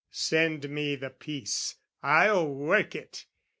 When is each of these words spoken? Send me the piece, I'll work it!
Send 0.09 0.67
me 0.67 0.95
the 0.95 1.11
piece, 1.11 1.75
I'll 2.01 2.47
work 2.47 2.95
it! 2.95 3.27